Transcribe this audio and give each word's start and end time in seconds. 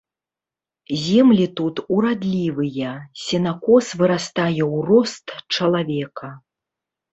Землі 1.07 1.45
тут 1.59 1.75
урадлівыя, 1.97 2.89
сенакос 3.25 3.93
вырастае 4.01 4.63
ў 4.73 4.83
рост 4.91 5.25
чалавека. 5.53 6.35